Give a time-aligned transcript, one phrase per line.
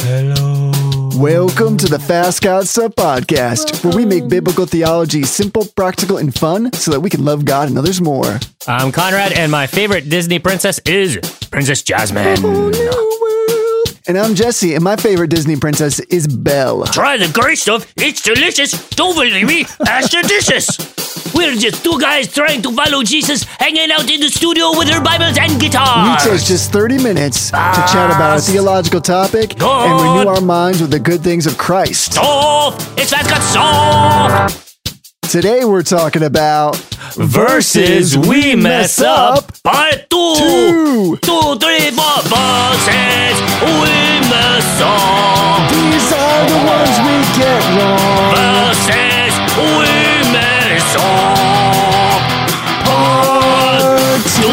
[0.00, 1.10] Hello.
[1.16, 6.32] Welcome to the Fast God Stuff Podcast, where we make biblical theology simple, practical, and
[6.34, 8.38] fun so that we can love God and others more.
[8.66, 11.18] I'm Conrad, and my favorite Disney princess is
[11.50, 12.44] Princess Jasmine.
[14.06, 16.84] And I'm Jesse, and my favorite Disney princess is Belle.
[16.86, 17.92] Try the great stuff.
[17.96, 18.88] It's delicious.
[18.90, 19.66] Don't believe me?
[19.86, 20.97] Ask the dishes.
[21.34, 25.02] We're just two guys trying to follow Jesus, hanging out in the studio with our
[25.02, 26.24] Bibles and guitars.
[26.24, 27.56] We take just 30 minutes to
[27.92, 32.14] chat about a theological topic and renew our minds with the good things of Christ.
[32.14, 32.98] Soft.
[32.98, 34.64] It's Fast God Stuff.
[35.30, 36.76] Today we're talking about
[37.16, 39.52] Verses we mess up.
[39.62, 40.34] Part two.
[40.38, 41.16] two.
[41.20, 42.22] Two, three, four.
[42.30, 43.94] Verses we
[44.30, 45.68] mess up.
[45.70, 48.32] These are the ones we get wrong.
[48.32, 50.17] Verses we
[50.96, 52.18] mess.
[52.86, 54.48] Part two.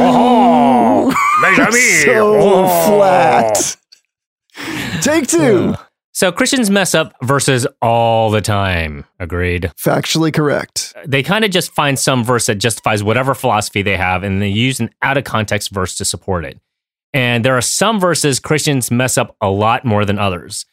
[0.00, 1.12] Oh,
[2.04, 3.76] So flat.
[5.02, 5.74] Take two.
[6.12, 9.04] So Christians mess up verses all the time.
[9.20, 9.70] Agreed.
[9.78, 10.92] Factually correct.
[11.06, 14.48] They kind of just find some verse that justifies whatever philosophy they have, and they
[14.48, 16.58] use an out of context verse to support it.
[17.14, 20.66] And there are some verses Christians mess up a lot more than others.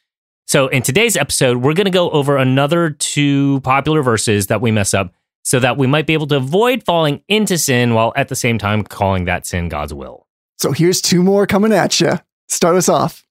[0.47, 4.71] So in today's episode, we're going to go over another two popular verses that we
[4.71, 8.29] mess up so that we might be able to avoid falling into sin while at
[8.29, 10.27] the same time calling that sin God's will.
[10.57, 12.13] So here's two more coming at you.
[12.47, 13.25] Start us off.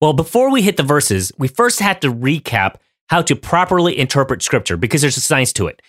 [0.00, 2.76] Well, before we hit the verses, we first had to recap
[3.08, 5.80] how to properly interpret scripture because there's a science to it.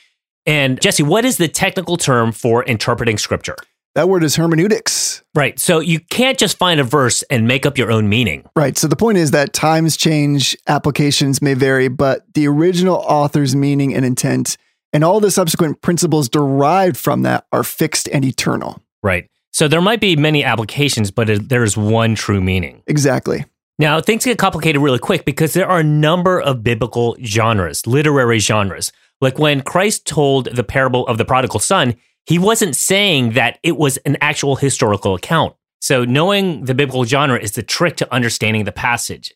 [0.45, 3.55] And Jesse, what is the technical term for interpreting scripture?
[3.95, 5.23] That word is hermeneutics.
[5.33, 5.59] Right.
[5.59, 8.45] So you can't just find a verse and make up your own meaning.
[8.55, 8.77] Right.
[8.77, 13.93] So the point is that times change, applications may vary, but the original author's meaning
[13.95, 14.57] and intent
[14.93, 18.81] and all the subsequent principles derived from that are fixed and eternal.
[19.03, 19.27] Right.
[19.51, 22.83] So there might be many applications, but there's one true meaning.
[22.87, 23.45] Exactly.
[23.77, 28.39] Now, things get complicated really quick because there are a number of biblical genres, literary
[28.39, 28.91] genres.
[29.21, 31.95] Like when Christ told the parable of the prodigal son,
[32.29, 35.55] he wasn't saying that it was an actual historical account.
[35.81, 39.33] So, knowing the biblical genre is the trick to understanding the passage.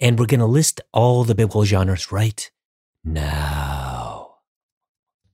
[0.00, 2.50] And we're going to list all the biblical genres right
[3.04, 4.38] now.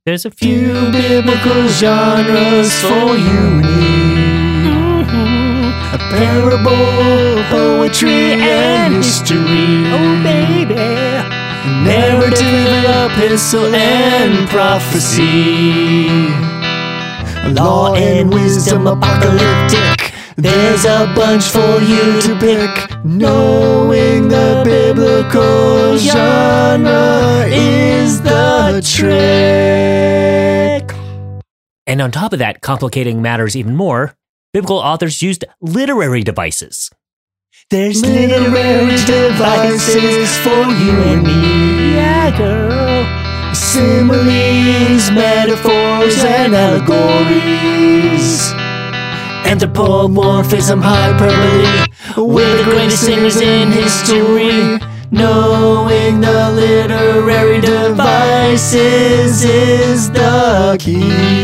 [0.05, 3.63] There's a few biblical genres for you
[4.85, 5.95] mm-hmm.
[5.95, 9.87] A parable, poetry, and history.
[9.97, 10.75] Oh, baby.
[11.83, 16.50] Narrative, epistle, and prophecy.
[17.49, 20.13] Law and wisdom, apocalyptic.
[20.37, 23.05] There's a bunch for you to pick.
[23.05, 30.91] Knowing the biblical genre is the trick.
[31.87, 34.15] And on top of that, complicating matters even more,
[34.53, 36.91] biblical authors used literary devices.
[37.71, 41.95] There's Literary devices for you and me.
[41.95, 43.20] Yeah, girl.
[43.53, 48.53] Similes, metaphors, and allegories.
[49.47, 51.87] Anthropomorphism, hyperbole.
[52.17, 54.79] We're the greatest singers in history.
[55.11, 61.41] Knowing the literary devices is the key.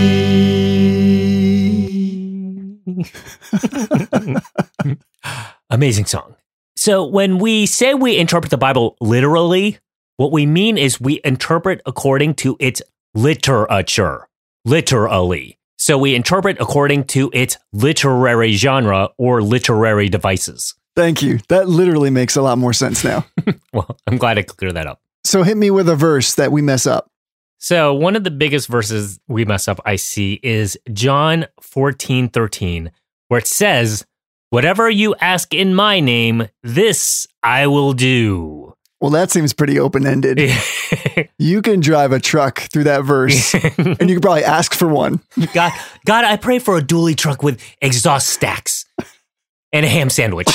[5.71, 6.37] Amazing song.
[6.77, 9.79] So when we say we interpret the Bible literally,
[10.17, 12.81] what we mean is we interpret according to its
[13.15, 14.29] literature,
[14.65, 15.59] literally.
[15.77, 20.75] So we interpret according to its literary genre or literary devices.
[20.95, 21.41] Thank you.
[21.49, 23.27] That literally makes a lot more sense now.
[23.73, 25.03] Well, I'm glad I cleared that up.
[25.25, 27.11] So hit me with a verse that we mess up.
[27.59, 32.91] So one of the biggest verses we mess up I see is John 14, 13,
[33.29, 34.07] where it says,
[34.49, 38.66] Whatever you ask in my name, this I will do.
[39.01, 40.39] Well, that seems pretty open ended.
[41.39, 45.21] You can drive a truck through that verse and you could probably ask for one.
[45.53, 45.73] God,
[46.07, 48.87] God, I pray for a dually truck with exhaust stacks
[49.73, 50.49] and a ham sandwich.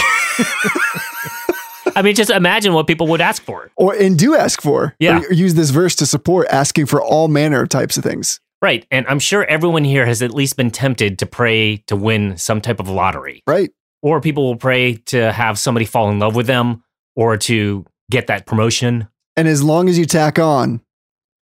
[1.95, 3.69] I mean, just imagine what people would ask for.
[3.75, 4.95] Or and do ask for.
[4.99, 5.19] Yeah.
[5.19, 8.39] Or use this verse to support asking for all manner of types of things.
[8.61, 8.85] Right.
[8.89, 12.61] And I'm sure everyone here has at least been tempted to pray to win some
[12.61, 13.43] type of lottery.
[13.45, 13.71] Right.
[14.01, 16.83] Or people will pray to have somebody fall in love with them
[17.15, 19.07] or to get that promotion.
[19.35, 20.81] And as long as you tack on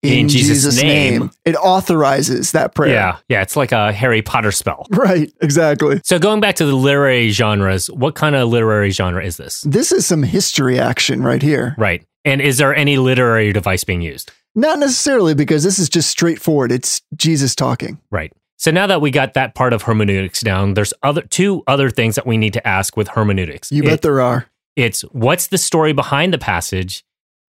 [0.03, 1.31] In Jesus' name.
[1.43, 2.93] it authorizes that prayer.
[2.93, 3.17] Yeah.
[3.27, 3.41] Yeah.
[3.41, 4.87] It's like a Harry Potter spell.
[4.91, 5.99] Right, exactly.
[6.03, 9.61] So going back to the literary genres, what kind of literary genre is this?
[9.61, 11.75] This is some history action right here.
[11.77, 12.05] Right.
[12.25, 14.31] And is there any literary device being used?
[14.55, 16.71] Not necessarily because this is just straightforward.
[16.71, 17.99] It's Jesus talking.
[18.11, 18.31] Right.
[18.57, 22.15] So now that we got that part of hermeneutics down, there's other two other things
[22.15, 23.71] that we need to ask with hermeneutics.
[23.71, 24.47] You It- bet there are.
[24.79, 27.03] It's what's the story behind the passage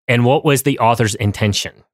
[0.09, 1.85] and what was the author's intention?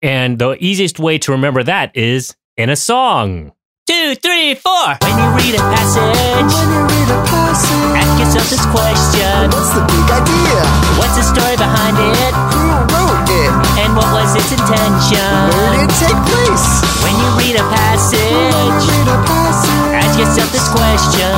[0.00, 3.50] And the easiest way to remember that is in a song.
[3.90, 4.94] Two, three, four.
[5.02, 9.74] When you read a passage, When you read a passage, ask yourself this question what's
[9.74, 10.60] the big idea?
[11.02, 12.32] What's the story behind it?
[12.54, 12.62] Who
[12.94, 13.50] wrote it?
[13.82, 15.34] And what was its intention?
[15.50, 16.66] Where did it take place?
[17.02, 21.31] When you read a passage, When you read a passage, ask yourself this question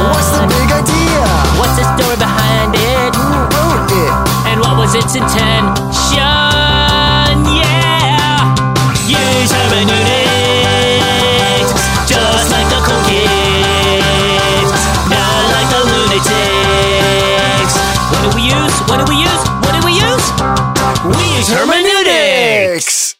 [5.14, 6.16] its intention?
[6.16, 7.34] Yeah!
[9.06, 10.90] Use hermeneutics,
[12.08, 14.70] just like the cool kids,
[15.10, 17.74] not like the lunatics.
[18.10, 18.76] What do we use?
[18.88, 19.42] What do we use?
[19.62, 20.26] What do we use?
[21.16, 23.16] We use hermeneutics.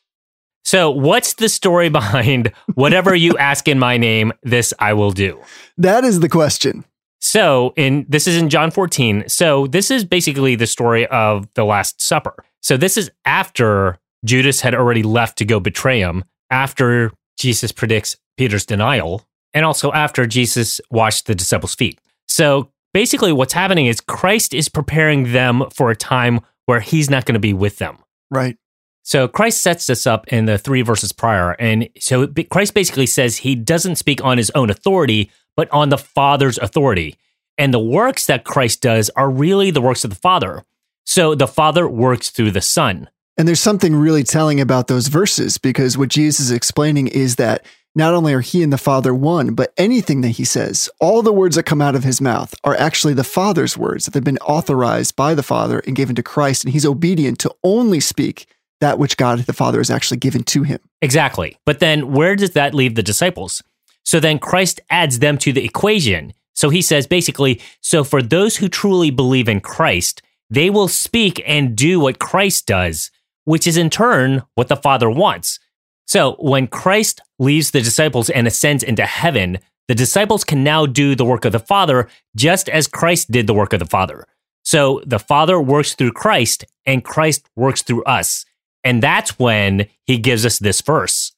[0.64, 5.40] So, what's the story behind whatever you ask in my name, this I will do?
[5.76, 6.84] That is the question.
[7.24, 9.24] So, in this is in John 14.
[9.28, 12.44] So, this is basically the story of the Last Supper.
[12.60, 18.18] So, this is after Judas had already left to go betray him, after Jesus predicts
[18.36, 21.98] Peter's denial, and also after Jesus washed the disciples' feet.
[22.28, 27.24] So, basically, what's happening is Christ is preparing them for a time where he's not
[27.24, 27.96] going to be with them.
[28.30, 28.58] Right.
[29.06, 31.52] So Christ sets this up in the three verses prior.
[31.52, 35.98] And so Christ basically says he doesn't speak on his own authority, but on the
[35.98, 37.16] Father's authority.
[37.56, 40.64] And the works that Christ does are really the works of the Father.
[41.04, 43.08] So the Father works through the Son.
[43.36, 47.64] And there's something really telling about those verses because what Jesus is explaining is that
[47.96, 51.32] not only are he and the Father one, but anything that he says, all the
[51.32, 54.38] words that come out of his mouth are actually the Father's words that have been
[54.38, 56.64] authorized by the Father and given to Christ.
[56.64, 58.46] And he's obedient to only speak
[58.80, 60.80] that which God the Father has actually given to him.
[61.02, 61.56] Exactly.
[61.64, 63.62] But then where does that leave the disciples?
[64.04, 66.32] So then Christ adds them to the equation.
[66.54, 71.42] So he says basically, so for those who truly believe in Christ, they will speak
[71.46, 73.10] and do what Christ does,
[73.44, 75.58] which is in turn what the Father wants.
[76.06, 79.58] So when Christ leaves the disciples and ascends into heaven,
[79.88, 83.54] the disciples can now do the work of the Father just as Christ did the
[83.54, 84.26] work of the Father.
[84.64, 88.44] So the Father works through Christ and Christ works through us.
[88.82, 91.33] And that's when he gives us this verse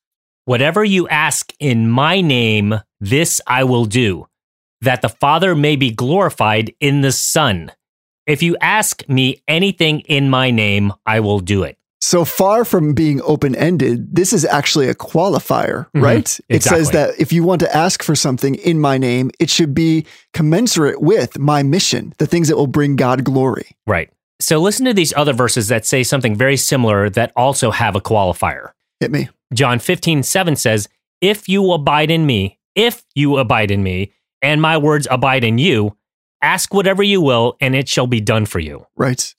[0.46, 4.28] Whatever you ask in my name, this I will do,
[4.80, 7.72] that the Father may be glorified in the Son.
[8.28, 11.78] If you ask me anything in my name, I will do it.
[12.00, 16.02] So far from being open ended, this is actually a qualifier, Mhm.
[16.02, 16.40] right?
[16.48, 19.74] It says that if you want to ask for something in my name, it should
[19.74, 23.74] be commensurate with my mission, the things that will bring God glory.
[23.84, 24.10] Right.
[24.38, 28.00] So listen to these other verses that say something very similar that also have a
[28.00, 28.70] qualifier.
[29.00, 29.28] Hit me.
[29.54, 30.88] John 15, 7 says,
[31.20, 34.12] If you abide in me, if you abide in me,
[34.42, 35.96] and my words abide in you,
[36.42, 38.86] ask whatever you will, and it shall be done for you.
[38.96, 39.34] Right.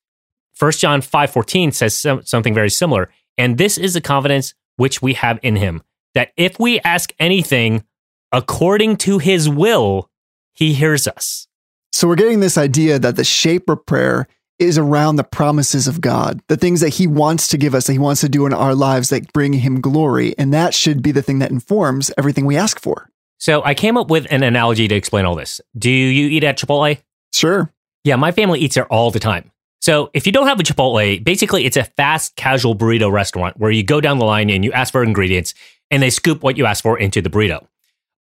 [0.60, 5.40] 1 John 5:14 says something very similar, and this is the confidence which we have
[5.44, 5.84] in him,
[6.16, 7.84] that if we ask anything
[8.32, 10.10] according to his will,
[10.54, 11.48] he hears us.
[11.92, 14.28] So we're getting this idea that the shape of prayer
[14.60, 17.94] is around the promises of God, the things that He wants to give us, that
[17.94, 20.38] He wants to do in our lives that bring Him glory.
[20.38, 23.10] And that should be the thing that informs everything we ask for.
[23.40, 25.62] So I came up with an analogy to explain all this.
[25.78, 27.00] Do you eat at Chipotle?
[27.34, 27.72] Sure.
[28.04, 29.52] Yeah, my family eats there all the time.
[29.80, 33.70] So if you don't have a Chipotle, basically it's a fast casual burrito restaurant where
[33.70, 35.54] you go down the line and you ask for ingredients
[35.92, 37.66] and they scoop what you ask for into the burrito.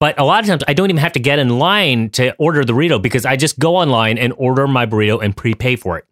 [0.00, 2.64] But a lot of times I don't even have to get in line to order
[2.64, 6.04] the burrito because I just go online and order my burrito and prepay for it.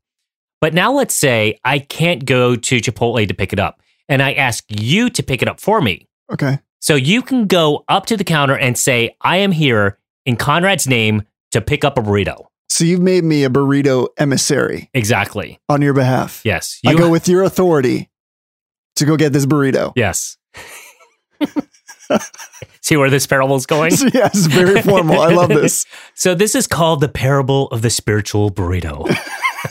[0.63, 4.33] But now let's say I can't go to Chipotle to pick it up and I
[4.35, 6.07] ask you to pick it up for me.
[6.33, 6.61] Okay.
[6.79, 10.87] So you can go up to the counter and say, I am here in Conrad's
[10.87, 12.47] name to pick up a burrito.
[12.69, 15.59] So you've made me a burrito emissary Exactly.
[15.69, 16.43] on your behalf.
[16.45, 16.79] Yes.
[16.87, 18.09] I go with your authority
[18.97, 19.93] to go get this burrito.
[19.97, 20.37] Yes.
[22.83, 23.93] See where this parable is going?
[24.15, 25.21] yeah, it's very formal.
[25.21, 25.87] I love this.
[26.15, 29.09] So this is called the parable of the spiritual burrito.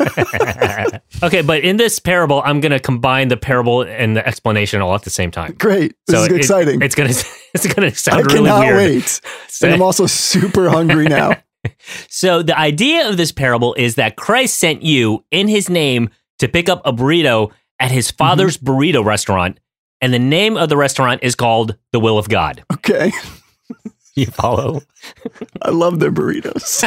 [1.23, 4.95] okay, but in this parable, I'm going to combine the parable and the explanation all
[4.95, 5.55] at the same time.
[5.57, 5.95] Great.
[6.07, 6.81] This So is it- exciting.
[6.81, 7.09] it's gonna
[7.53, 9.21] it's gonna I sound really cannot wait.
[9.47, 11.33] So, And I'm also super hungry now.
[12.09, 16.47] so the idea of this parable is that Christ sent you in His name to
[16.47, 18.17] pick up a burrito at His mm-hmm.
[18.17, 19.59] Father's burrito restaurant,
[20.01, 22.63] and the name of the restaurant is called the Will of God.
[22.73, 23.11] Okay.
[24.13, 24.81] You follow?
[25.61, 26.83] I love their burritos.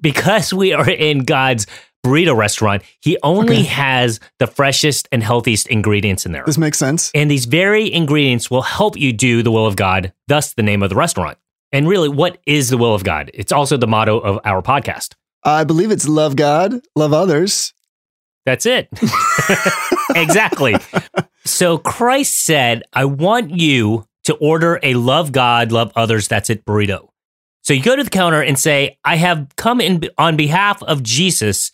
[0.00, 1.66] because we are in God's
[2.04, 3.62] burrito restaurant, he only Okay.
[3.64, 6.44] has the freshest and healthiest ingredients in there.
[6.46, 7.10] This makes sense.
[7.14, 10.82] And these very ingredients will help you do the will of God, thus the name
[10.82, 11.38] of the restaurant.
[11.72, 13.30] And really, what is the will of God?
[13.34, 15.14] It's also the motto of our podcast.
[15.42, 17.72] I believe it's love God, love others.
[18.44, 18.88] That's it.
[20.14, 20.76] exactly.
[21.44, 26.64] So Christ said, I want you to order a love God, love others, that's it
[26.64, 27.08] burrito.
[27.62, 31.02] So you go to the counter and say, I have come in on behalf of
[31.02, 31.72] Jesus,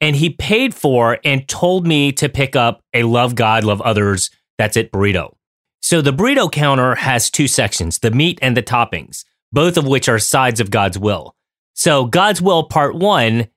[0.00, 4.30] and he paid for and told me to pick up a love God, love others,
[4.56, 5.34] that's it burrito.
[5.80, 10.08] So the burrito counter has two sections the meat and the toppings, both of which
[10.08, 11.34] are sides of God's will.
[11.74, 13.48] So God's will, part one,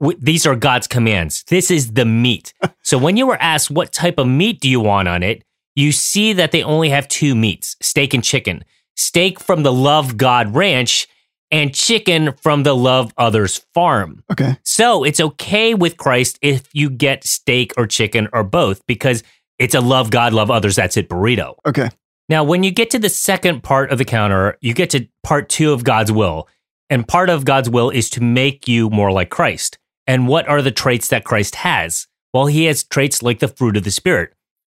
[0.00, 1.44] w- these are God's commands.
[1.44, 2.52] This is the meat.
[2.82, 5.42] so when you were asked what type of meat do you want on it,
[5.74, 8.64] you see that they only have two meats steak and chicken.
[8.96, 11.08] Steak from the Love God Ranch
[11.50, 14.22] and chicken from the Love Others Farm.
[14.30, 14.56] Okay.
[14.64, 19.22] So it's okay with Christ if you get steak or chicken or both because
[19.58, 21.54] it's a love God, love others, that's it burrito.
[21.66, 21.90] Okay.
[22.28, 25.48] Now, when you get to the second part of the counter, you get to part
[25.48, 26.48] two of God's will.
[26.88, 29.78] And part of God's will is to make you more like Christ.
[30.06, 32.06] And what are the traits that Christ has?
[32.32, 34.32] Well, he has traits like the fruit of the Spirit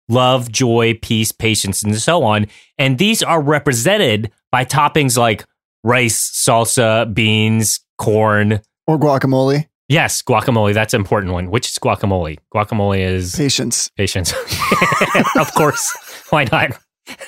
[0.09, 2.47] love, joy, peace, patience, and so on.
[2.77, 5.47] And these are represented by toppings like
[5.85, 8.61] rice, salsa, beans, corn.
[8.89, 9.69] Or guacamole.
[9.89, 10.75] Yes, guacamole.
[10.75, 11.51] That's an important one.
[11.51, 12.39] Which is guacamole?
[12.53, 13.89] Guacamole is Patience.
[13.91, 14.33] patience.
[15.37, 15.95] of course.
[16.31, 16.77] Why not?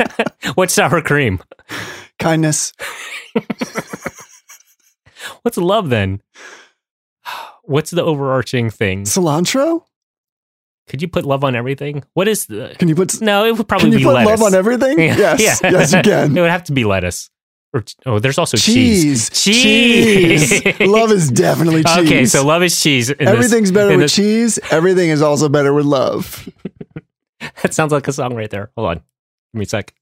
[0.55, 1.41] What's sour cream?
[2.19, 2.73] Kindness.
[5.43, 6.23] What's love then?
[7.63, 9.03] What's the overarching thing?
[9.05, 9.83] Cilantro?
[10.89, 12.05] Could you put love on everything?
[12.15, 12.75] What is the?
[12.79, 14.41] Can you put No, it would probably Can you be put lettuce.
[14.41, 14.99] love on everything?
[15.01, 15.61] Yeah, Yes.
[15.63, 15.71] yeah.
[15.73, 16.37] Yes, you can.
[16.37, 17.29] it would have to be lettuce.
[17.77, 19.29] Or oh, there's also cheese.
[19.31, 20.63] cheese.
[20.63, 20.81] Cheese.
[20.81, 21.99] Love is definitely cheese.
[22.07, 23.11] Okay, so love is cheese.
[23.11, 24.59] in this- Everything's better with this- cheese.
[24.71, 26.49] Everything is also better with love.
[27.63, 28.71] That sounds like a song right there.
[28.77, 29.93] Hold on, give me a sec.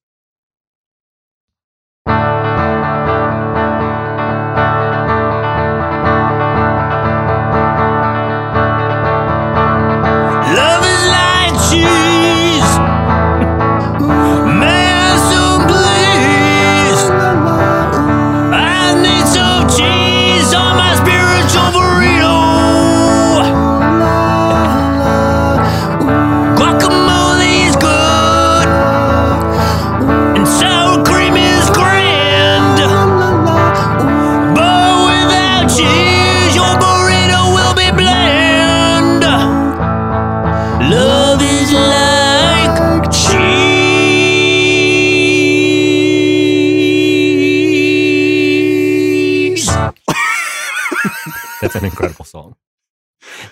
[51.61, 52.57] That's an incredible song.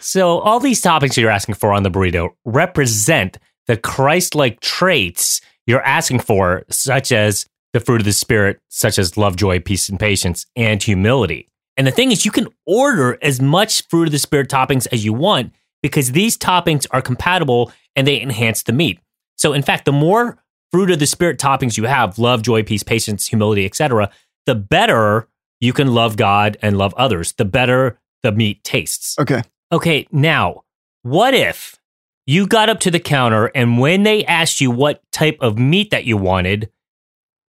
[0.01, 5.41] So, all these topics you're asking for on the burrito represent the Christ like traits
[5.67, 9.89] you're asking for, such as the fruit of the Spirit, such as love, joy, peace,
[9.89, 11.49] and patience, and humility.
[11.77, 15.05] And the thing is, you can order as much fruit of the Spirit toppings as
[15.05, 15.53] you want
[15.83, 19.01] because these toppings are compatible and they enhance the meat.
[19.37, 20.39] So, in fact, the more
[20.71, 24.11] fruit of the Spirit toppings you have love, joy, peace, patience, humility, etc.
[24.47, 25.29] the better
[25.63, 29.17] you can love God and love others, the better the meat tastes.
[29.19, 29.43] Okay.
[29.71, 30.65] Okay, now,
[31.03, 31.79] what if
[32.27, 35.91] you got up to the counter and when they asked you what type of meat
[35.93, 36.71] that you wanted,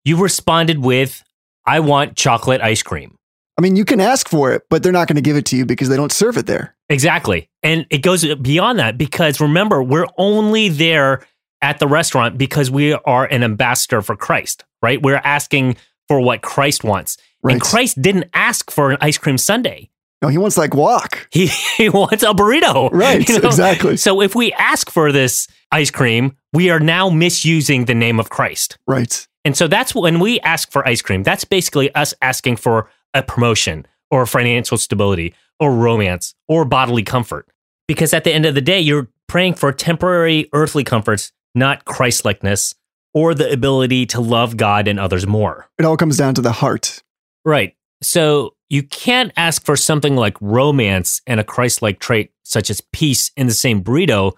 [0.03, 1.23] you responded with,
[1.65, 3.17] I want chocolate ice cream.
[3.57, 5.57] I mean, you can ask for it, but they're not going to give it to
[5.57, 6.75] you because they don't serve it there.
[6.89, 7.49] Exactly.
[7.63, 11.25] And it goes beyond that because remember, we're only there
[11.61, 15.01] at the restaurant because we are an ambassador for Christ, right?
[15.01, 15.77] We're asking
[16.07, 17.17] for what Christ wants.
[17.43, 17.53] Right.
[17.53, 19.89] And Christ didn't ask for an ice cream sundae.
[20.21, 21.25] No, he wants like guac.
[21.31, 22.91] He, he wants a burrito.
[22.91, 23.47] Right, you know?
[23.47, 23.97] exactly.
[23.97, 28.29] So if we ask for this ice cream, we are now misusing the name of
[28.29, 28.77] Christ.
[28.85, 29.27] Right.
[29.43, 33.23] And so that's when we ask for ice cream, that's basically us asking for a
[33.23, 37.47] promotion or financial stability or romance or bodily comfort.
[37.87, 42.75] Because at the end of the day, you're praying for temporary earthly comforts, not Christlikeness
[43.13, 45.67] or the ability to love God and others more.
[45.77, 47.01] It all comes down to the heart.
[47.43, 47.75] Right.
[48.01, 52.81] So you can't ask for something like romance and a Christ like trait such as
[52.93, 54.33] peace in the same burrito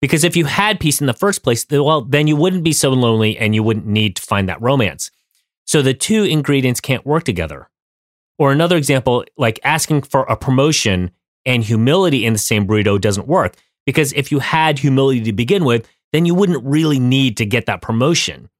[0.00, 2.90] because if you had peace in the first place, well, then you wouldn't be so
[2.90, 5.10] lonely and you wouldn't need to find that romance.
[5.66, 7.70] So the two ingredients can't work together.
[8.38, 11.10] Or another example, like asking for a promotion
[11.46, 13.54] and humility in the same burrito doesn't work
[13.86, 17.66] because if you had humility to begin with, then you wouldn't really need to get
[17.66, 18.50] that promotion.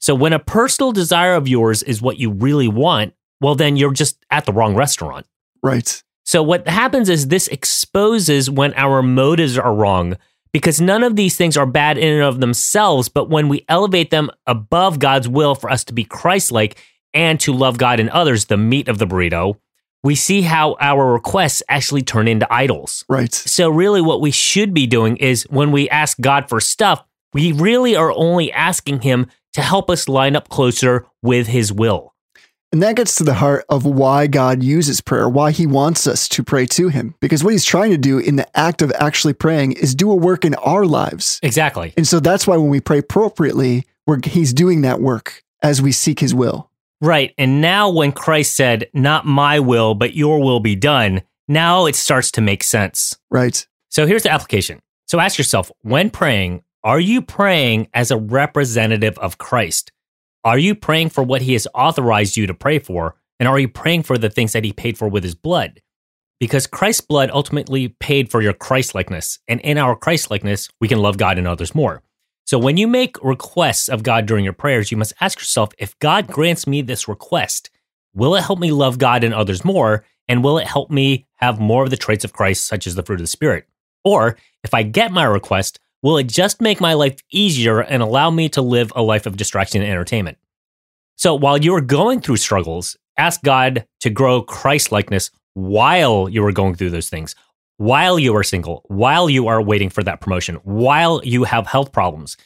[0.00, 3.92] So when a personal desire of yours is what you really want, well, then you're
[3.92, 5.26] just at the wrong restaurant.
[5.62, 6.02] Right.
[6.24, 10.16] So what happens is this exposes when our motives are wrong
[10.52, 14.10] because none of these things are bad in and of themselves, but when we elevate
[14.10, 16.76] them above God's will for us to be Christ-like
[17.14, 19.56] and to love God and others, the meat of the burrito,
[20.02, 23.04] we see how our requests actually turn into idols.
[23.08, 23.32] Right.
[23.32, 27.52] So really what we should be doing is when we ask God for stuff, we
[27.52, 32.14] really are only asking him to help us line up closer with his will.
[32.72, 36.28] And that gets to the heart of why God uses prayer, why he wants us
[36.28, 37.14] to pray to him.
[37.20, 40.14] Because what he's trying to do in the act of actually praying is do a
[40.14, 41.40] work in our lives.
[41.42, 41.92] Exactly.
[41.96, 45.90] And so that's why when we pray appropriately, we're, he's doing that work as we
[45.90, 46.70] seek his will.
[47.00, 47.34] Right.
[47.38, 51.96] And now when Christ said, Not my will, but your will be done, now it
[51.96, 53.16] starts to make sense.
[53.30, 53.66] Right.
[53.88, 54.80] So here's the application.
[55.06, 59.90] So ask yourself when praying, are you praying as a representative of Christ?
[60.44, 63.16] Are you praying for what he has authorized you to pray for?
[63.38, 65.80] And are you praying for the things that he paid for with his blood?
[66.38, 69.38] Because Christ's blood ultimately paid for your Christlikeness.
[69.48, 72.02] And in our Christlikeness, we can love God and others more.
[72.46, 75.98] So when you make requests of God during your prayers, you must ask yourself if
[75.98, 77.70] God grants me this request,
[78.14, 80.04] will it help me love God and others more?
[80.26, 83.02] And will it help me have more of the traits of Christ, such as the
[83.02, 83.66] fruit of the Spirit?
[84.04, 88.30] Or if I get my request, will it just make my life easier and allow
[88.30, 90.38] me to live a life of distraction and entertainment?
[91.16, 96.52] So while you're going through struggles, ask God to grow Christ likeness while you are
[96.52, 97.34] going through those things,
[97.76, 101.92] while you are single, while you are waiting for that promotion, while you have health
[101.92, 102.36] problems.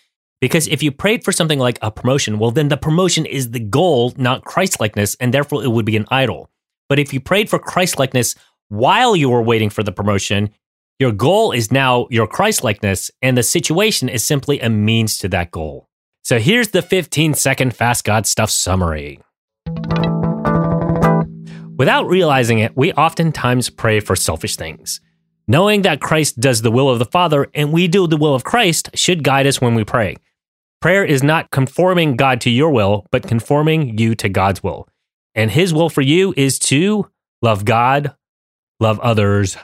[0.41, 3.61] Because if you prayed for something like a promotion, well, then the promotion is the
[3.61, 6.51] goal, not Christ likeness, and therefore it would be an idol.
[6.89, 8.35] But if you prayed for Christ likeness
[8.69, 10.51] while you were waiting for the promotion,
[11.05, 15.51] your goal is now your Christlikeness, and the situation is simply a means to that
[15.51, 15.87] goal.
[16.23, 19.21] So here's the 15 second Fast God Stuff summary.
[21.77, 25.03] Without realizing it, we oftentimes pray for selfish things.
[25.47, 28.45] Knowing that Christ does the will of the Father and we do the will of
[28.45, 30.17] Christ should guide us when we pray.
[30.81, 34.89] Prayer is not conforming God to your will, but conforming you to God's will.
[35.35, 37.11] And His will for you is to
[37.43, 38.15] love God,
[38.81, 39.59] love others,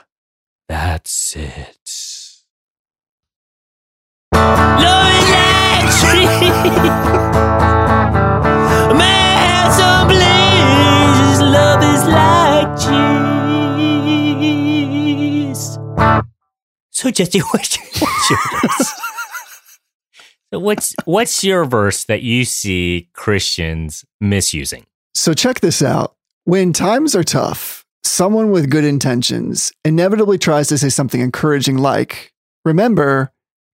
[0.71, 1.77] that's it.
[4.31, 5.11] Love
[5.83, 6.31] is like
[8.95, 12.69] Man some places, love is like
[15.51, 15.77] cheese.
[16.91, 18.93] So Jesse, what's your, what's your verse?
[20.53, 24.85] so what's what's your verse that you see Christians misusing?
[25.13, 26.15] So check this out.
[26.45, 27.80] When times are tough,
[28.11, 32.33] someone with good intentions inevitably tries to say something encouraging like,
[32.65, 33.31] remember,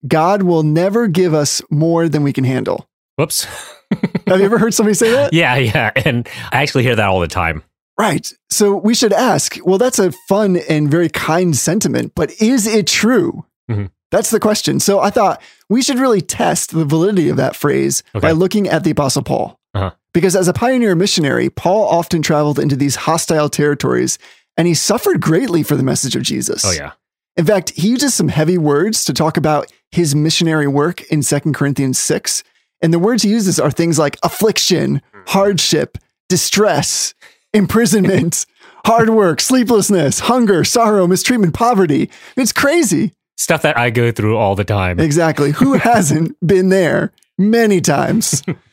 [0.08, 2.88] God will never give us more than we can handle.
[3.15, 3.45] Whoops.
[4.28, 5.34] Have you ever heard somebody say that?
[5.34, 5.91] Yeah, yeah.
[6.06, 7.63] And I actually hear that all the time.
[7.97, 8.32] Right.
[8.52, 12.86] So we should ask well, that's a fun and very kind sentiment, but is it
[12.86, 13.43] true?
[13.71, 13.86] Mm-hmm.
[14.12, 14.80] That's the question.
[14.80, 18.28] So I thought we should really test the validity of that phrase okay.
[18.28, 19.60] by looking at the Apostle Paul.
[19.77, 19.91] Uh-huh.
[20.13, 24.17] Because as a pioneer missionary, Paul often traveled into these hostile territories
[24.57, 26.65] and he suffered greatly for the message of Jesus.
[26.65, 26.93] Oh, yeah.
[27.35, 31.39] In fact, he uses some heavy words to talk about his missionary work in 2
[31.53, 32.43] Corinthians 6.
[32.81, 37.13] And the words he uses are things like affliction, hardship, distress,
[37.53, 38.45] imprisonment,
[38.85, 42.09] hard work, sleeplessness, hunger, sorrow, mistreatment, poverty.
[42.35, 43.13] It's crazy.
[43.37, 44.99] Stuff that I go through all the time.
[44.99, 45.51] Exactly.
[45.51, 48.41] Who hasn't been there many times?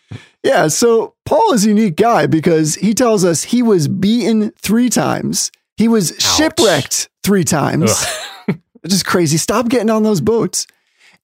[0.45, 4.91] Yeah, so Paul is a unique guy because he tells us he was beaten three
[4.91, 5.51] times.
[5.79, 6.21] He was Ouch.
[6.37, 8.05] shipwrecked three times.
[8.83, 9.39] Which is crazy.
[9.39, 10.67] Stop getting on those boats.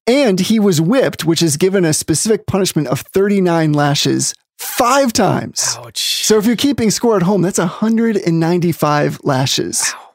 [0.07, 5.77] And he was whipped, which is given a specific punishment of 39 lashes five times.
[5.79, 6.25] Ouch.
[6.25, 9.93] So if you're keeping score at home, that's 195 lashes.
[9.95, 10.09] Wow.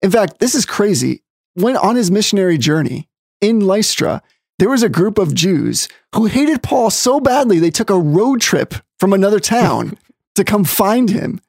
[0.00, 1.22] In fact, this is crazy.
[1.54, 3.08] When on his missionary journey
[3.42, 4.22] in Lystra,
[4.58, 8.40] there was a group of Jews who hated Paul so badly they took a road
[8.40, 9.98] trip from another town
[10.34, 11.40] to come find him.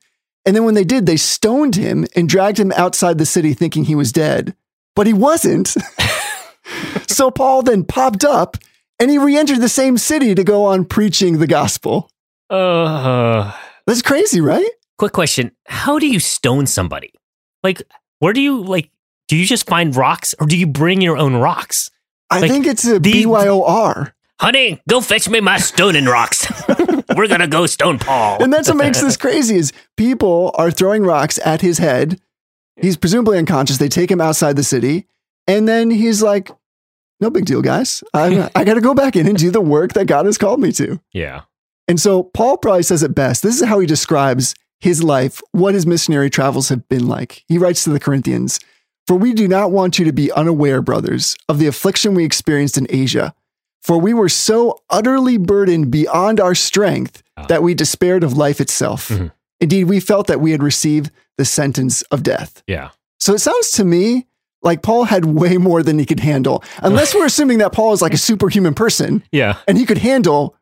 [0.46, 3.84] And then when they did, they stoned him and dragged him outside the city thinking
[3.84, 4.56] he was dead.
[4.96, 5.76] But he wasn't.
[7.08, 8.58] so Paul then popped up
[9.00, 12.10] and he re entered the same city to go on preaching the gospel.
[12.50, 13.54] Uh,
[13.86, 14.70] That's crazy, right?
[14.98, 17.13] Quick question How do you stone somebody?
[17.63, 17.84] Like,
[18.20, 18.89] where do you, like,
[19.28, 21.91] do you just find rocks or do you bring your own rocks?
[22.30, 24.13] I like, think it's a the, BYOR.
[24.40, 26.48] Honey, go fetch me my stoning rocks.
[27.16, 28.44] We're gonna go stone Paul.
[28.44, 32.22] and that's what makes this crazy is people are throwing rocks at his head.
[32.76, 33.78] He's presumably unconscious.
[33.78, 35.08] They take him outside the city,
[35.48, 36.52] and then he's like,
[37.20, 38.04] "No big deal, guys.
[38.13, 40.60] I'm, I got to go back in and do the work that God has called
[40.60, 41.42] me to." Yeah.
[41.88, 43.42] And so Paul probably says it best.
[43.42, 47.44] This is how he describes his life, what his missionary travels have been like.
[47.48, 48.60] He writes to the Corinthians
[49.08, 52.78] For we do not want you to be unaware, brothers, of the affliction we experienced
[52.78, 53.34] in Asia.
[53.82, 59.08] For we were so utterly burdened beyond our strength that we despaired of life itself.
[59.10, 59.32] Mhm.
[59.62, 62.63] Indeed, we felt that we had received the sentence of death.
[62.67, 62.89] Yeah.
[63.20, 64.28] So it sounds to me
[64.62, 68.02] like Paul had way more than he could handle, unless we're assuming that Paul is
[68.02, 69.58] like a superhuman person Yeah.
[69.67, 70.56] and he could handle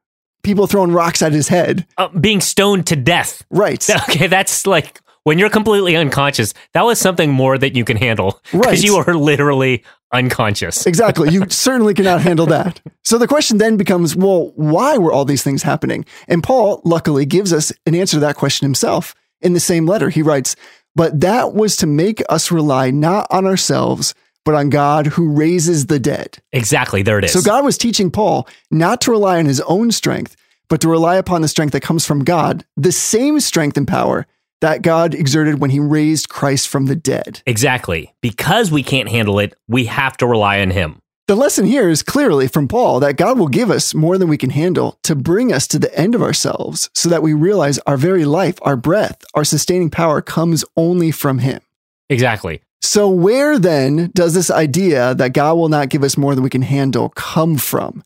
[0.43, 1.87] people throwing rocks at his head.
[1.97, 3.43] Uh, being stoned to death.
[3.49, 3.83] Right.
[4.09, 6.53] Okay, that's like when you're completely unconscious.
[6.73, 8.61] That was something more that you can handle Right.
[8.61, 9.83] because you are literally
[10.13, 10.85] unconscious.
[10.95, 11.31] Exactly.
[11.31, 12.79] You certainly cannot handle that.
[13.03, 16.05] So the question then becomes well, why were all these things happening?
[16.27, 20.09] And Paul, luckily, gives us an answer to that question himself in the same letter.
[20.09, 20.55] He writes,
[20.95, 24.13] But that was to make us rely not on ourselves,
[24.45, 26.37] but on God who raises the dead.
[26.53, 27.01] Exactly.
[27.01, 27.33] There it is.
[27.33, 30.35] So God was teaching Paul not to rely on his own strength,
[30.69, 34.27] but to rely upon the strength that comes from God, the same strength and power
[34.61, 37.41] that God exerted when he raised Christ from the dead.
[37.45, 38.13] exactly.
[38.21, 40.99] Because we can't handle it, we have to rely on Him.
[41.27, 44.37] The lesson here is clearly from Paul that God will give us more than we
[44.37, 47.97] can handle to bring us to the end of ourselves so that we realize our
[47.97, 51.61] very life, our breath, our sustaining power comes only from him.
[52.09, 52.61] Exactly.
[52.81, 56.51] So, where then does this idea that God will not give us more than we
[56.51, 58.03] can handle come from?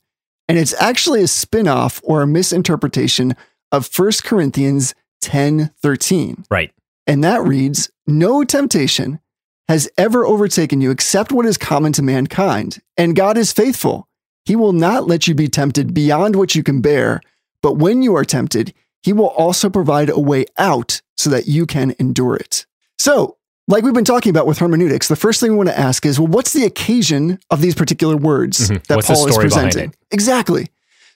[0.48, 3.36] And it's actually a spin-off or a misinterpretation
[3.74, 6.46] of 1 Corinthians 10 13.
[6.50, 6.72] Right.
[7.08, 9.20] And that reads No temptation
[9.68, 12.82] has ever overtaken you except what is common to mankind.
[12.98, 14.08] And God is faithful.
[14.46, 17.22] He will not let you be tempted beyond what you can bear.
[17.62, 21.66] But when you are tempted, He will also provide a way out so that you
[21.66, 22.66] can endure it.
[22.98, 26.06] So, like we've been talking about with hermeneutics, the first thing we want to ask
[26.06, 28.84] is well, what's the occasion of these particular words Mhm.
[28.88, 29.94] that What's Paul is presenting?
[30.12, 30.68] Exactly.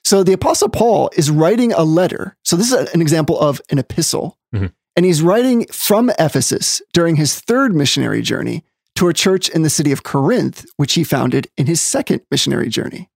[0.04, 2.36] So the Apostle Paul is writing a letter.
[2.44, 4.38] So this is an example of an epistle.
[4.54, 4.72] Mhm.
[4.96, 8.64] And he's writing from Ephesus during his third missionary journey
[8.96, 12.68] to a church in the city of Corinth, which he founded in his second missionary
[12.68, 13.10] journey.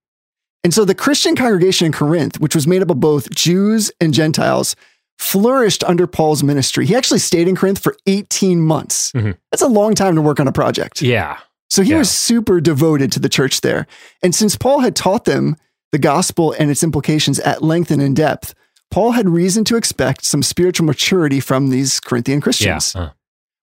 [0.63, 4.13] And so the Christian congregation in Corinth, which was made up of both Jews and
[4.13, 4.75] Gentiles,
[5.17, 6.85] flourished under Paul's ministry.
[6.85, 9.11] He actually stayed in Corinth for 18 months.
[9.13, 9.37] Mhm.
[9.51, 11.01] That's a long time to work on a project.
[11.01, 11.37] Yeah.
[11.69, 11.99] So he Yeah.
[11.99, 13.85] was super devoted to the church there.
[14.23, 15.55] And since Paul had taught them
[15.91, 18.53] the gospel and its implications at length and in depth,
[18.91, 22.43] Paul had reason to expect some spiritual maturity from these Corinthian Yeah.
[22.43, 22.95] Christians.
[22.95, 23.09] Uh,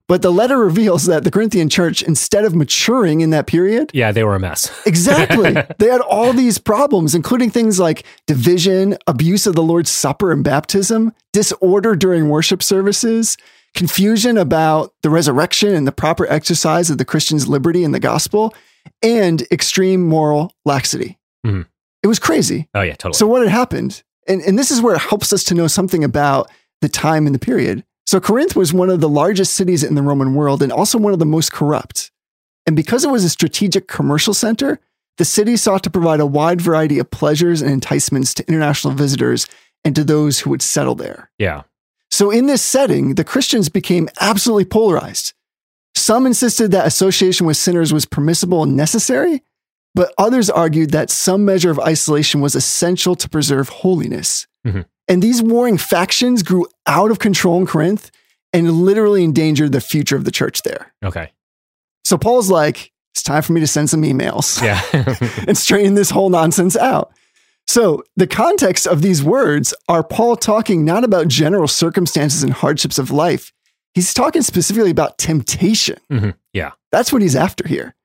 [0.07, 4.13] But the letter reveals that the Corinthian church, instead of maturing in that period, yeah.
[4.13, 4.71] They were a mess.
[4.85, 10.31] exactly, they had all these problems, including things like division, abuse of the Lord's Supper
[10.31, 13.35] and baptism, disorder during worship services,
[13.75, 18.53] confusion about the resurrection and the proper exercise of the Christian's liberty in the gospel,
[19.03, 21.17] and extreme moral laxity.
[21.45, 21.65] Mhm.
[22.07, 22.69] It was crazy.
[22.73, 22.93] Oh yeah.
[22.93, 23.17] Totally.
[23.17, 26.05] So what had happened, and, and this is where it helps us to know something
[26.05, 27.83] about the time and the period.
[28.05, 31.11] So Corinth was one of the largest cities in the Roman world and also one
[31.11, 32.11] of the most corrupt.
[32.65, 34.79] And because it was a strategic commercial center,
[35.17, 39.45] the city sought to provide a wide variety of pleasures and enticements to international visitors
[39.83, 41.29] and to those who would settle there.
[41.37, 41.63] yeah.
[42.09, 45.33] So, in this setting, the Christians became absolutely polarized.
[45.93, 49.43] Some insisted that association with sinners was permissible and necessary,
[49.97, 54.47] but others argued that some measure of isolation was essential to preserve holiness.
[54.65, 54.85] Mhm.
[55.09, 58.11] And these warring factions grew out of control in Corinth
[58.53, 60.93] and literally endangered the future of the church there.
[61.03, 61.31] Okay.
[62.05, 64.81] So, Paul's like, it's time for me to send some emails Yeah.
[65.47, 67.11] and straighten this whole nonsense out.
[67.67, 72.97] So, the context of these words are Paul talking not about general circumstances and hardships
[72.97, 73.51] of life.
[73.93, 75.97] He's talking specifically about temptation.
[76.11, 76.35] Mhm.
[76.53, 76.71] Yeah.
[76.91, 77.95] That's what he's after here.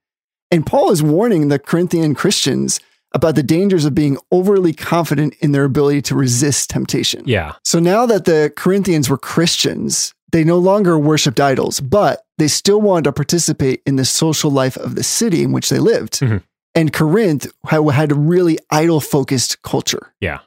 [0.53, 2.79] And Paul is warning the Corinthian Christians
[3.15, 7.23] about the dangers of being overly confident in their ability to resist temptation.
[7.27, 7.55] Yeah.
[7.65, 12.81] So now that the Corinthians were Christians, they no longer worshiped idols, but they still
[12.81, 16.21] wanted to participate in the social life of the city in which they lived.
[16.21, 16.43] Mhm.
[16.75, 20.15] And Corinth had, had a really idol focused culture.
[20.21, 20.39] Yeah.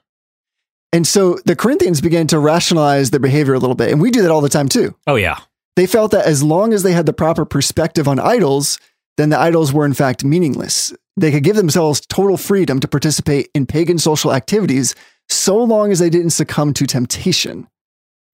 [0.92, 3.92] And so the Corinthians began to rationalize their behavior a little bit.
[3.92, 4.96] And we do that all the time too.
[5.06, 5.40] Oh yeah.
[5.76, 8.80] They felt that as long as they had the proper perspective on idols,
[9.18, 10.94] then the idols were in fact meaningless.
[11.18, 14.96] They could give themselves total freedom to participate in pagan social activities
[15.30, 17.68] so long as they didn't succumb to temptation.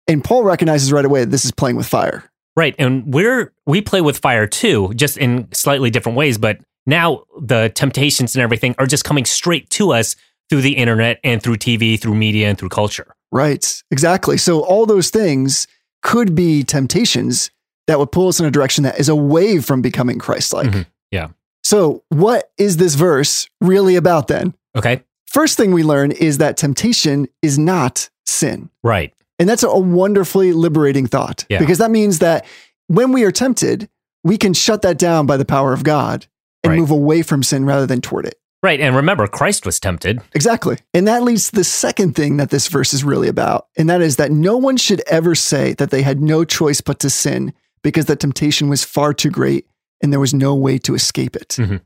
[0.08, 2.24] And Paul recognizes right away that this is playing with fire.
[2.56, 2.76] Right.
[2.78, 7.72] And we're we play with fire too, just in slightly different ways, but now the
[7.74, 10.15] temptations and everything are just coming straight to us
[10.50, 13.15] through the internet and through TV, through media and through culture.
[13.32, 13.82] Right.
[13.89, 14.38] Exactly.
[14.38, 15.67] So all those things
[16.02, 17.52] could be temptations
[17.91, 20.67] that would pull us in a direction that is away from becoming Christ like.
[20.67, 20.86] Mhm.
[21.12, 21.27] Yeah.
[21.63, 24.56] So, what is this verse really about then?
[24.75, 25.04] Okay.
[25.27, 28.69] First thing we learn is that temptation is not sin.
[28.84, 29.13] Right.
[29.39, 31.60] And that's a wonderfully liberating thought Yeah.
[31.60, 32.45] because that means that
[32.88, 33.89] when we are tempted,
[34.23, 36.27] we can shut that down by the power of God
[36.63, 36.80] and Right.
[36.80, 38.36] move away from sin rather than toward it.
[38.63, 38.80] Right.
[38.80, 40.19] And remember, Christ was tempted.
[40.34, 40.77] Exactly.
[40.93, 43.65] And that leads to the second thing that this verse is really about.
[43.75, 46.99] And that is that no one should ever say that they had no choice but
[46.99, 49.65] to sin because the temptation was far too great
[50.02, 51.50] and there was no way to escape it.
[51.60, 51.82] Mhm.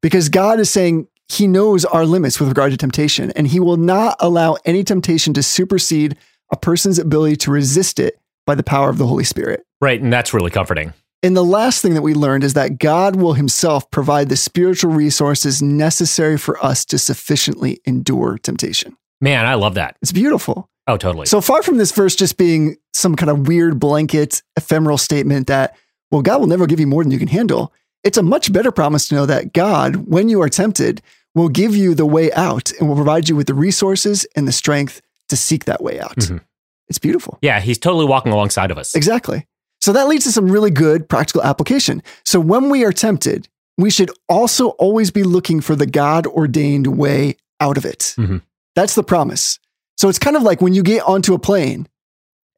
[0.00, 3.76] Because God is saying he knows our limits with regard to temptation and he will
[3.76, 6.16] not allow any temptation to supersede
[6.52, 9.64] a person's ability to resist it by the power of the Holy Spirit.
[9.80, 10.00] Right.
[10.00, 10.92] And that's really comforting.
[11.22, 14.92] And the last thing that we learned is that God will himself provide the spiritual
[14.92, 18.96] resources necessary for us to sufficiently endure temptation.
[19.20, 19.96] Man, I love that.
[20.02, 20.68] It's beautiful.
[20.86, 21.26] Oh, totally.
[21.26, 25.76] So far from this verse just being some kind of weird blanket ephemeral statement that,
[26.10, 27.72] well, God will never give you more than you can handle,
[28.04, 31.02] it's a much better promise to know that God, when you are tempted,
[31.34, 34.52] will give you the way out and will provide you with the resources and the
[34.52, 36.16] strength to seek that way out.
[36.16, 36.40] Mhm.
[36.88, 37.38] It's beautiful.
[37.42, 38.94] yeah, he's totally walking alongside of us.
[38.94, 39.44] Exactly.
[39.80, 42.00] So that leads to some really good practical application.
[42.24, 46.86] So when we are tempted, we should also always be looking for the God ordained
[46.86, 48.14] way out of it.
[48.16, 48.40] Mhm.
[48.76, 49.58] That's the promise.
[49.96, 51.86] So it's kind of like when you get onto a plane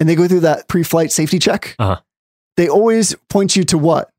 [0.01, 2.01] and they go through that pre flight safety check, Uh-huh.
[2.57, 4.11] they always point you to what?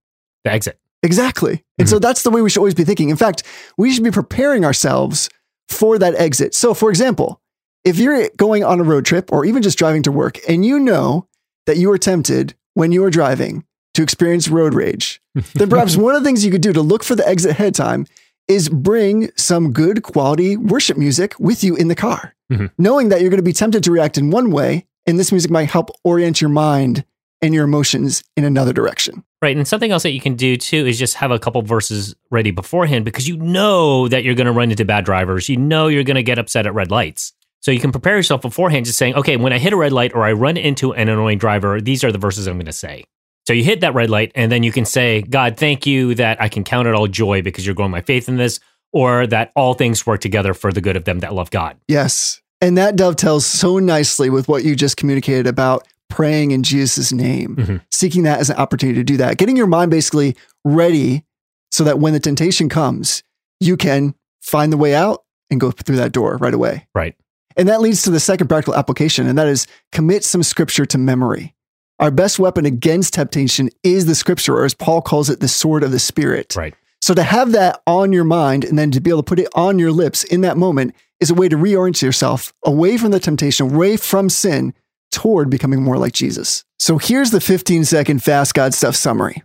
[0.43, 0.79] The exit.
[1.03, 1.63] Exactly.
[1.77, 3.09] And so that's the way we should always be thinking.
[3.09, 3.43] In fact,
[3.77, 5.29] we should be preparing ourselves
[5.69, 6.53] for that exit.
[6.53, 7.39] So, for example,
[7.85, 10.77] if you're going on a road trip or even just driving to work and you
[10.79, 11.27] know
[11.67, 15.21] that you are tempted when you are driving to experience road rage,
[15.53, 17.67] then perhaps one of the things you could do to look for the exit ahead
[17.69, 18.05] of time
[18.49, 22.71] is bring some good quality worship music with you in the car, Mhm.
[22.77, 24.85] knowing that you're going to be tempted to react in one way.
[25.05, 27.05] And this music might help orient your mind
[27.41, 29.23] and your emotions in another direction.
[29.41, 29.55] Right.
[29.55, 32.51] And something else that you can do too is just have a couple verses ready
[32.51, 35.47] beforehand because you know that you're going to run into bad drivers.
[35.47, 37.31] You know you're going to get upset at red lights.
[37.61, 40.13] So you can prepare yourself beforehand just saying, okay, when I hit a red light
[40.13, 43.03] or I run into an annoying driver, these are the verses I'm going to say.
[43.49, 46.39] So you hit that red light and then you can say, God, thank you that
[46.39, 48.59] I can count it all joy because you're growing my faith in this,
[48.93, 51.75] or that all things work together for the good of them that love God.
[51.87, 52.41] Yes.
[52.61, 57.55] And that dovetails so nicely with what you just communicated about praying in Jesus' name,
[57.55, 57.81] Mhm.
[57.89, 61.23] seeking that as an opportunity to do that, getting your mind basically ready
[61.71, 63.23] so that when the temptation comes,
[63.59, 66.85] you can find the way out and go through that door right away.
[66.93, 67.15] Right.
[67.57, 70.99] And that leads to the second practical application, and that is commit some scripture to
[70.99, 71.55] memory.
[71.99, 75.83] Our best weapon against temptation is the scripture, or as Paul calls it, the sword
[75.83, 76.55] of the spirit.
[76.55, 76.73] Right.
[77.01, 79.49] So to have that on your mind and then to be able to put it
[79.53, 83.19] on your lips in that moment is a way to reorient yourself away from the
[83.19, 84.73] temptation, away from sin,
[85.11, 86.63] toward becoming more like Jesus.
[86.77, 89.41] So here's the 15 second fast God stuff summary.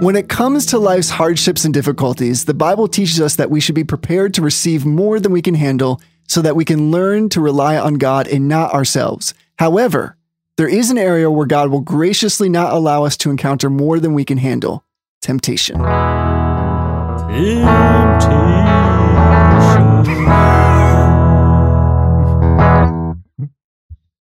[0.00, 3.74] When it comes to life's hardships and difficulties, the Bible teaches us that we should
[3.74, 7.40] be prepared to receive more than we can handle so that we can learn to
[7.40, 9.34] rely on God and not ourselves.
[9.58, 10.16] However,
[10.58, 14.12] there is an area where God will graciously not allow us to encounter more than
[14.12, 14.84] we can handle
[15.22, 15.76] temptation.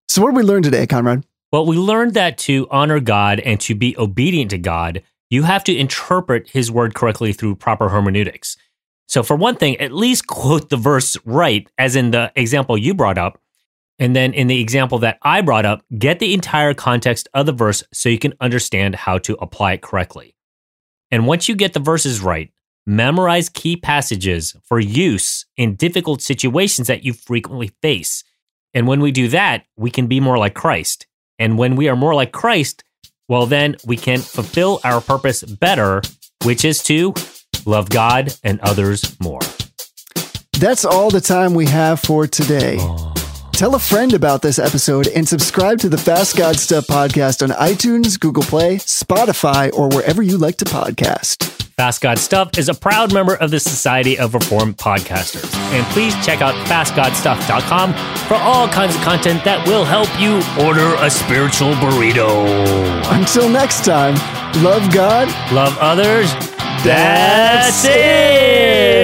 [0.07, 1.25] So, what did we learn today, Conrad?
[1.51, 5.63] Well, we learned that to honor God and to be obedient to God, you have
[5.65, 8.55] to interpret his word correctly through proper hermeneutics.
[9.07, 12.93] So, for one thing, at least quote the verse right, as in the example you
[12.93, 13.40] brought up.
[14.01, 17.51] And then in the example that I brought up, get the entire context of the
[17.51, 20.35] verse so you can understand how to apply it correctly.
[21.11, 22.51] And once you get the verses right,
[22.87, 28.23] memorize key passages for use in difficult situations that you frequently face.
[28.73, 31.05] And when we do that, we can be more like Christ.
[31.37, 32.83] And when we are more like Christ,
[33.27, 36.01] well, then we can fulfill our purpose better,
[36.43, 37.13] which is to
[37.67, 39.41] love God and others more.
[40.59, 42.79] That's all the time we have for today.
[43.61, 47.55] Tell a friend about this episode and subscribe to the Fast God Stuff podcast on
[47.55, 51.43] iTunes, Google Play, Spotify, or wherever you like to podcast.
[51.75, 55.55] Fast God Stuff is a proud member of the Society of Reformed Podcasters.
[55.73, 57.93] And please check out fastgodstuff.com
[58.27, 62.47] for all kinds of content that will help you order a spiritual burrito.
[63.15, 64.15] Until next time,
[64.63, 65.27] love God.
[65.53, 66.33] Love others.
[66.83, 69.00] That's That's it.